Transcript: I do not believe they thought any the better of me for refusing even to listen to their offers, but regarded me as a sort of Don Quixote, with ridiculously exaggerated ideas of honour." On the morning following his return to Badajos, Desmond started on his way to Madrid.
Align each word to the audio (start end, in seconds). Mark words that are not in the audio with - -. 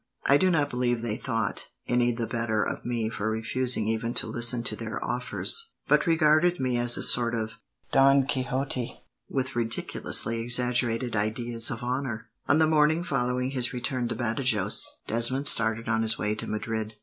I 0.25 0.37
do 0.37 0.49
not 0.49 0.71
believe 0.71 1.03
they 1.03 1.15
thought 1.15 1.67
any 1.87 2.11
the 2.11 2.25
better 2.25 2.63
of 2.63 2.83
me 2.83 3.07
for 3.07 3.29
refusing 3.29 3.87
even 3.87 4.15
to 4.15 4.25
listen 4.25 4.63
to 4.63 4.75
their 4.75 4.99
offers, 5.05 5.73
but 5.87 6.07
regarded 6.07 6.59
me 6.59 6.75
as 6.77 6.97
a 6.97 7.03
sort 7.03 7.35
of 7.35 7.51
Don 7.91 8.25
Quixote, 8.25 8.99
with 9.29 9.55
ridiculously 9.55 10.39
exaggerated 10.39 11.15
ideas 11.15 11.69
of 11.69 11.83
honour." 11.83 12.31
On 12.47 12.57
the 12.57 12.65
morning 12.65 13.03
following 13.03 13.51
his 13.51 13.73
return 13.73 14.07
to 14.07 14.15
Badajos, 14.15 14.83
Desmond 15.05 15.45
started 15.45 15.87
on 15.87 16.01
his 16.01 16.17
way 16.17 16.33
to 16.33 16.47
Madrid. 16.47 16.95